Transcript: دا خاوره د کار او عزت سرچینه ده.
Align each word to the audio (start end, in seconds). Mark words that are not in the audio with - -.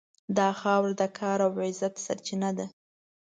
دا 0.37 0.49
خاوره 0.59 0.95
د 1.01 1.03
کار 1.19 1.39
او 1.47 1.51
عزت 1.65 1.93
سرچینه 2.05 2.49
ده. 2.57 2.65